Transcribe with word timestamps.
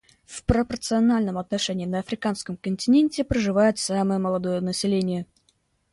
В 0.25 0.43
пропорциональном 0.45 1.37
отношении 1.37 1.85
на 1.85 1.99
Африканском 1.99 2.57
континенте 2.57 3.23
проживает 3.23 3.77
самое 3.77 4.19
молодое 4.19 4.59
население. 4.59 5.27